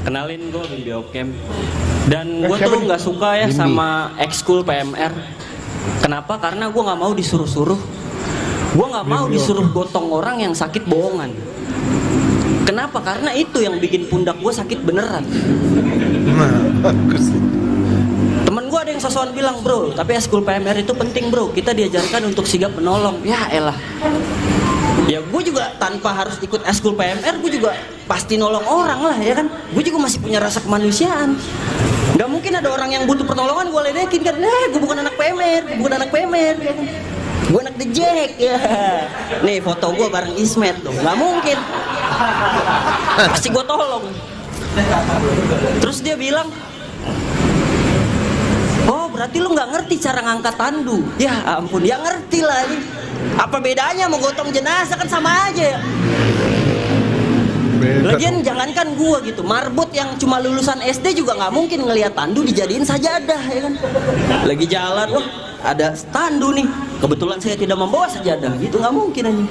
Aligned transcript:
Kenalin 0.00 0.42
gue 0.48 0.62
Bimbi 0.66 0.92
Okem. 0.92 1.28
Dan 2.08 2.26
Eh, 2.40 2.48
gue 2.48 2.56
tuh 2.56 2.80
nggak 2.82 3.02
suka 3.02 3.28
ya 3.36 3.46
Bimbi. 3.46 3.58
sama 3.58 3.88
ekskul 4.16 4.64
PMR. 4.64 5.12
Kenapa? 6.00 6.36
Karena 6.36 6.68
gue 6.68 6.82
nggak 6.82 6.98
mau 6.98 7.12
disuruh-suruh. 7.12 7.80
Gue 8.70 8.86
nggak 8.86 9.06
mau 9.06 9.26
disuruh 9.26 9.66
gotong 9.68 10.08
orang 10.08 10.40
yang 10.40 10.54
sakit 10.54 10.86
bohongan. 10.86 11.34
Kenapa? 12.62 13.02
Karena 13.02 13.34
itu 13.34 13.58
yang 13.58 13.76
bikin 13.76 14.06
pundak 14.06 14.38
gue 14.38 14.52
sakit 14.52 14.78
beneran. 14.80 15.26
Nah. 16.30 16.62
Temen 18.40 18.64
gue 18.66 18.78
ada 18.78 18.90
yang 18.90 19.02
sosokan 19.02 19.30
bilang 19.30 19.58
bro, 19.60 19.90
tapi 19.90 20.14
eskul 20.14 20.40
PMR 20.40 20.78
itu 20.78 20.94
penting 20.94 21.28
bro. 21.28 21.50
Kita 21.50 21.70
diajarkan 21.70 22.30
untuk 22.30 22.46
sigap 22.46 22.72
menolong. 22.72 23.20
Ya 23.22 23.50
elah. 23.50 23.76
Ya 25.08 25.24
gue 25.24 25.42
juga 25.46 25.72
tanpa 25.80 26.12
harus 26.12 26.36
ikut 26.42 26.60
eskul 26.68 26.92
PMR, 26.92 27.40
gue 27.40 27.50
juga 27.56 27.72
pasti 28.04 28.36
nolong 28.36 28.66
orang 28.66 29.00
lah 29.00 29.16
ya 29.16 29.38
kan. 29.38 29.46
Gue 29.72 29.82
juga 29.86 30.02
masih 30.02 30.18
punya 30.20 30.42
rasa 30.42 30.60
kemanusiaan. 30.60 31.38
Gak 32.18 32.28
mungkin 32.28 32.52
ada 32.58 32.68
orang 32.68 32.90
yang 32.92 33.08
butuh 33.08 33.24
pertolongan 33.24 33.70
gue 33.70 33.80
ledekin 33.90 34.20
kan. 34.20 34.36
Eh 34.36 34.64
gue 34.74 34.80
bukan 34.82 35.00
anak 35.00 35.14
PMR, 35.16 35.62
gue 35.64 35.76
bukan 35.80 35.94
anak 35.96 36.08
PMR. 36.12 36.56
Ya 36.60 36.72
kan? 36.74 36.86
Gue 37.50 37.60
anak 37.64 37.74
The 37.80 37.86
Jack 37.90 38.30
ya. 38.36 38.58
Nih 39.42 39.58
foto 39.64 39.94
gue 39.96 40.08
bareng 40.10 40.34
Ismet 40.36 40.76
dong. 40.84 40.94
Gak 41.00 41.16
mungkin. 41.16 41.58
Pasti 43.32 43.48
gue 43.48 43.64
tolong. 43.64 44.04
Terus 45.82 45.98
dia 46.04 46.14
bilang, 46.14 46.46
Oh 48.86 49.06
berarti 49.10 49.38
lu 49.42 49.50
nggak 49.54 49.70
ngerti 49.70 49.94
cara 50.02 50.24
ngangkat 50.24 50.54
tandu 50.56 51.04
Ya 51.18 51.58
ampun 51.58 51.82
ya 51.86 52.00
ngerti 52.00 52.42
lah 52.42 52.58
ini 52.66 52.78
Apa 53.36 53.62
bedanya 53.62 54.10
mau 54.10 54.18
gotong 54.18 54.50
jenazah? 54.50 54.96
Kan 54.98 55.06
sama 55.06 55.50
aja. 55.50 55.76
Ya 55.76 55.78
Beda 57.80 58.12
Lagian 58.12 58.44
jangankan 58.44 58.92
gua 58.92 59.24
gitu. 59.24 59.40
Marbot 59.40 59.88
yang 59.96 60.12
cuma 60.20 60.36
lulusan 60.36 60.84
SD 60.84 61.16
juga 61.16 61.32
nggak 61.32 61.52
mungkin 61.52 61.88
ngelihat 61.88 62.12
tandu 62.12 62.44
dijadiin 62.44 62.84
sajadah 62.84 63.42
ya 63.48 63.60
kan? 63.64 63.74
Lagi 64.44 64.66
jalan 64.68 65.08
wah 65.16 65.26
ada 65.64 65.96
tandu 66.12 66.52
nih. 66.52 66.68
Kebetulan 67.00 67.40
saya 67.40 67.56
tidak 67.56 67.80
membawa 67.80 68.04
sajadah. 68.12 68.52
Gitu 68.60 68.76
nggak 68.76 68.92
mungkin 68.92 69.22
aja 69.32 69.44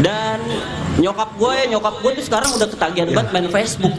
Dan 0.00 0.40
nyokap 0.96 1.30
gue 1.36 1.52
ya 1.52 1.64
nyokap 1.76 1.94
gue 2.00 2.10
tuh 2.20 2.24
sekarang 2.24 2.50
udah 2.56 2.68
ketagihan 2.68 3.08
banget 3.12 3.28
main 3.32 3.48
Facebook 3.52 3.94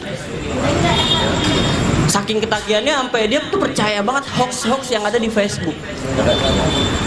Saking 2.22 2.38
ketagihannya 2.38 2.94
sampai 2.94 3.26
dia 3.26 3.42
tuh 3.50 3.58
percaya 3.58 3.98
banget 3.98 4.30
hoax-hoax 4.38 4.94
yang 4.94 5.02
ada 5.02 5.18
di 5.18 5.26
Facebook. 5.26 5.74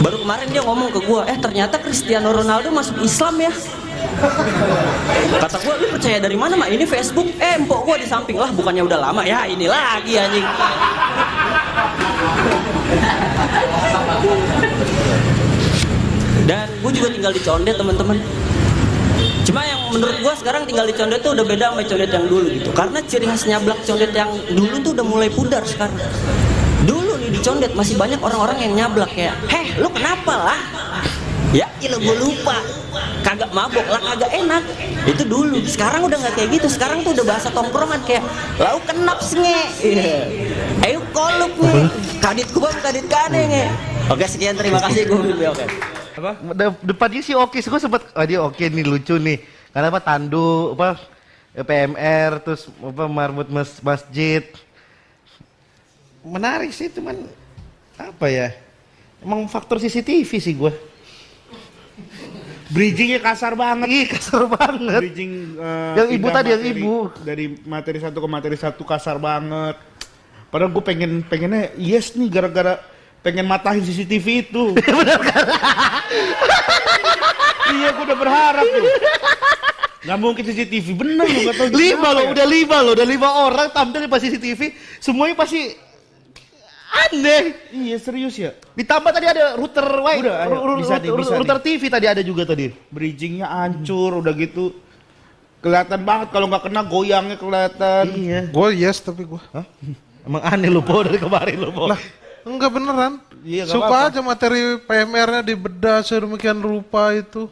Baru 0.03 0.19
kemarin 0.19 0.52
dia 0.52 0.59
ngomong 0.59 0.91
ke 0.91 0.99
gua, 1.07 1.23
"Eh, 1.31 1.39
ternyata 1.39 1.80
Cristiano 1.80 2.35
Ronaldo 2.35 2.67
masuk 2.75 2.99
Islam 2.99 3.39
ya." 3.39 3.47
Kata 5.39 5.55
gua, 5.63 5.80
"Lu 5.80 5.88
percaya 5.95 6.19
dari 6.19 6.35
mana, 6.35 6.59
Mak? 6.59 6.67
Ini 6.67 6.83
Facebook." 6.83 7.31
Eh, 7.39 7.55
empok 7.55 7.88
gua 7.88 7.95
di 7.95 8.03
samping 8.03 8.35
lah, 8.35 8.52
bukannya 8.52 8.83
udah 8.83 8.99
lama. 8.99 9.23
Ya, 9.23 9.47
ini 9.47 9.72
lagi 9.72 10.19
anjing. 10.19 10.47
Dan 16.44 16.67
gue 16.83 16.91
juga 16.91 17.07
tinggal 17.16 17.31
di 17.31 17.39
Condet, 17.39 17.79
teman-teman. 17.79 18.19
Cuma 19.45 19.61
yang 19.61 19.93
menurut 19.93 20.17
gua 20.25 20.33
sekarang 20.33 20.65
tinggal 20.65 20.89
di 20.89 20.95
condet 20.97 21.21
tuh 21.21 21.38
udah 21.38 21.45
beda 21.45 21.65
sama 21.69 21.85
condet 21.85 22.09
yang 22.09 22.25
dulu 22.25 22.47
gitu. 22.49 22.69
Karena 22.73 22.99
ciri 23.05 23.25
khas 23.29 23.45
nyablak 23.45 23.79
condet 23.85 24.11
yang 24.11 24.33
dulu 24.33 24.75
tuh 24.81 24.91
udah 24.97 25.05
mulai 25.05 25.29
pudar 25.29 25.61
sekarang. 25.61 25.95
Dulu 26.89 27.13
nih 27.21 27.29
di 27.29 27.39
condet 27.45 27.71
masih 27.77 27.93
banyak 27.93 28.17
orang-orang 28.17 28.57
yang 28.66 28.73
nyablak 28.73 29.13
kayak, 29.13 29.38
"Heh, 29.45 29.77
lu 29.77 29.88
kenapa 29.93 30.33
lah?" 30.33 30.59
Ya, 31.53 31.71
ilah 31.79 32.01
gue 32.01 32.16
lupa. 32.19 32.57
Kagak 33.23 33.47
mabok 33.55 33.88
lah, 33.88 34.01
kagak 34.01 34.27
enak. 34.33 34.63
Itu 35.07 35.23
dulu. 35.23 35.61
Sekarang 35.63 36.03
udah 36.03 36.17
nggak 36.19 36.35
kayak 36.35 36.50
gitu. 36.59 36.67
Sekarang 36.67 37.06
tuh 37.06 37.16
udah 37.16 37.25
bahasa 37.25 37.47
tongkrongan 37.53 38.01
kayak, 38.03 38.25
"Lau 38.59 38.81
kenap 38.83 39.23
nge." 39.23 39.62
Iya. 39.79 40.16
Ayo 40.83 41.00
koluk 41.16 41.53
nge. 41.56 41.73
Kadit 42.19 42.47
kubam, 42.51 42.75
kadit 42.83 43.06
kade 43.07 43.41
nge. 43.45 43.66
Oke, 44.12 44.25
sekian 44.27 44.57
terima 44.59 44.83
kasih 44.83 45.07
gue 45.07 45.17
Bimbi 45.22 45.45
oke. 45.47 45.94
Apa 46.15 46.31
De- 46.55 46.81
depannya 46.81 47.21
sih 47.21 47.35
oke 47.35 47.57
gue 47.57 47.79
sempet 47.79 48.01
oh 48.11 48.25
dia 48.25 48.39
oke 48.39 48.59
nih 48.61 48.85
lucu 48.85 49.15
nih 49.15 49.43
karena 49.69 49.87
apa 49.91 49.99
tandu 49.99 50.73
apa 50.73 50.99
PMR 51.55 52.31
terus 52.43 52.67
apa 52.67 53.03
marbut 53.07 53.47
mas, 53.47 53.79
masjid 53.79 54.43
menarik 56.21 56.71
sih 56.71 56.89
cuman 56.89 57.15
apa 57.95 58.25
ya 58.27 58.47
emang 59.19 59.47
faktor 59.47 59.77
CCTV 59.77 60.31
sih 60.35 60.55
gue 60.55 60.73
Bridgingnya 62.65 63.21
kasar 63.21 63.53
banget. 63.53 63.87
Ih 63.87 64.05
kasar 64.09 64.49
banget 64.49 65.05
Bridging 65.05 65.53
eh, 65.53 65.93
Yang 66.01 66.09
ibu 66.17 66.27
tadi, 66.33 66.49
yang 66.49 66.63
ibu. 66.65 66.93
dari 67.21 67.45
materi 67.61 68.01
satu 68.01 68.17
ke 68.17 68.27
materi 68.27 68.57
satu 68.57 68.81
kasar 68.81 69.21
banget. 69.21 69.77
Padahal 70.49 70.73
gue 70.73 70.81
pengen 70.81 71.21
pengennya 71.21 71.69
yes 71.77 72.17
nih 72.17 72.25
gara-gara 72.25 72.81
pengen 73.25 73.50
matahin 73.50 73.81
CCTV 73.81 74.46
itu. 74.46 74.78
iya, 77.74 77.90
gue 77.90 78.03
udah 78.06 78.18
berharap 78.22 78.62
tuh. 78.62 78.86
Gak 80.06 80.18
mungkin 80.22 80.46
CCTV 80.46 80.94
bener 80.94 81.25
lu 81.25 81.50
gak 81.50 81.58
tau 81.58 81.66
lima 81.74 82.13
loh 82.13 82.30
ya. 82.30 82.38
udah 82.38 82.46
lima 82.46 82.78
loh 82.86 82.94
udah 82.94 83.08
lima 83.09 83.30
orang 83.50 83.74
tampil 83.74 84.06
di 84.06 84.09
pas 84.13 84.22
CCTV 84.22 84.78
semuanya 85.02 85.34
pasti 85.34 85.74
aneh 87.09 87.58
Iya 87.74 87.97
serius 87.97 88.38
ya. 88.38 88.53
ditambah 88.78 89.09
tadi 89.09 89.25
ada 89.25 89.57
router 89.57 89.81
wi 90.06 90.22
Udah, 90.22 90.46
ayo. 90.46 90.78
Bisa 90.78 91.02
nih, 91.02 91.09
bisa 91.09 91.34
router 91.34 91.57
nih. 91.57 91.66
TV 91.66 91.81
tadi 91.90 92.06
ada 92.06 92.22
juga 92.22 92.46
tadi 92.46 92.69
Bridgingnya 92.94 93.50
hancur 93.50 94.22
udah 94.22 94.34
gitu. 94.38 94.78
Kelihatan 95.66 96.06
banget 96.06 96.30
kalau 96.30 96.53
nggak 96.53 96.69
kena 96.69 96.86
goyangnya 96.86 97.42
kelihatan. 97.42 98.06
iya 98.13 98.46
Gue 98.53 98.78
yes 98.78 99.02
tapi 99.02 99.25
gue. 99.25 99.42
Hah? 99.57 99.66
Emang 100.22 100.46
aneh 100.46 100.69
lu 100.69 100.86
po 100.86 101.02
dari 101.02 101.18
kemarin 101.18 101.66
lu 101.66 101.74
po. 101.74 101.90
Enggak 102.45 102.72
beneran. 102.72 103.13
Iya, 103.41 103.66
Suka 103.66 103.85
apa-apa. 103.88 104.09
aja 104.09 104.19
materi 104.22 104.61
PMR-nya 104.79 105.41
dibedah 105.44 106.00
sedemikian 106.00 106.57
rupa 106.57 107.11
itu. 107.11 107.50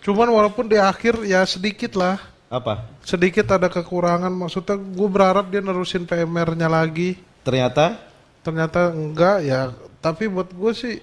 Cuman 0.00 0.28
walaupun 0.28 0.64
di 0.64 0.76
akhir 0.76 1.22
ya 1.22 1.40
sedikit 1.42 1.94
lah. 1.94 2.16
Apa? 2.46 2.84
Sedikit 3.00 3.44
ada 3.48 3.66
kekurangan. 3.66 4.30
Maksudnya 4.30 4.74
gue 4.74 5.08
berharap 5.08 5.46
dia 5.46 5.58
nerusin 5.58 6.02
PMR-nya 6.02 6.66
lagi. 6.66 7.16
Ternyata 7.42 8.02
Ternyata 8.38 8.90
enggak 8.90 9.42
ya. 9.42 9.74
Tapi 9.98 10.24
buat 10.26 10.46
gue 10.48 10.70
sih 10.70 11.02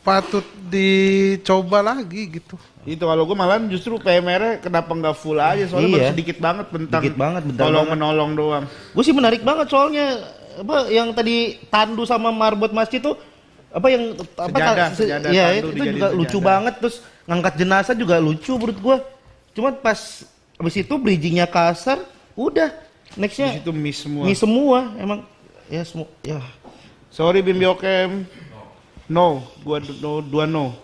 patut 0.00 0.46
dicoba 0.64 1.82
lagi 1.84 2.30
gitu. 2.32 2.54
Itu 2.84 3.04
kalau 3.04 3.26
gue 3.26 3.34
malah 3.34 3.58
justru 3.66 3.98
PMR-nya 3.98 4.62
kenapa 4.62 4.86
nggak 4.88 5.12
full 5.12 5.36
aja 5.36 5.66
soalnya 5.66 5.88
Iya. 5.88 5.96
baru 5.98 6.12
sedikit 6.14 6.36
banget 6.38 6.66
bentang. 6.70 7.00
Sedikit 7.02 7.18
banget, 7.18 7.42
bentar 7.44 7.60
Tolong 7.60 7.74
banget. 7.82 7.92
menolong 7.92 8.30
doang. 8.32 8.64
gue 8.64 9.02
sih 9.02 9.10
menarik 9.10 9.42
banget 9.42 9.66
soalnya 9.66 10.06
apa 10.56 10.76
yang 10.88 11.12
tadi 11.12 11.36
tandu 11.66 12.02
sama 12.02 12.28
marbot 12.28 12.70
masjid 12.70 12.98
tuh 12.98 13.14
apa 13.68 13.86
yang 13.86 14.16
apa 14.16 14.48
Sejadah, 14.50 14.88
se- 14.88 14.98
sejadah 15.02 15.30
ya 15.30 15.46
tandu 15.54 15.68
itu 15.70 15.82
juga 15.90 16.08
lucu 16.10 16.24
sejadah. 16.32 16.44
banget 16.44 16.74
terus 16.78 16.96
ngangkat 17.24 17.54
jenazah 17.56 17.94
juga 17.94 18.16
lucu 18.16 18.52
menurut 18.52 18.78
gue 18.78 18.96
cuman 19.52 19.72
pas 19.76 20.00
habis 20.54 20.74
itu 20.74 20.94
bridgingnya 20.94 21.44
kasar 21.44 22.00
udah 22.32 22.72
nextnya 23.14 23.48
Di 23.50 23.60
situ 23.60 23.70
miss 23.70 24.00
semua. 24.00 24.22
ini 24.24 24.34
semua 24.34 24.78
emang 24.96 25.20
ya 25.66 25.82
semua 25.82 26.08
ya 26.20 26.40
Sorry 27.08 27.40
Bim 27.40 27.56
Biokem. 27.56 28.28
No, 29.06 29.40
gua 29.62 29.80
no, 29.80 30.20
dua 30.20 30.44
no. 30.44 30.76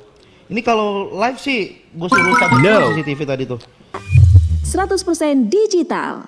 ini 0.47 0.61
kalau 0.61 1.13
live 1.13 1.37
sih 1.37 1.61
gue 1.87 2.09
suruh 2.09 2.37
cabut 2.37 2.59
No. 2.59 2.89
CCTV 2.91 3.21
tadi 3.23 3.45
tuh 3.45 3.61
100% 4.63 4.97
digital. 5.45 6.25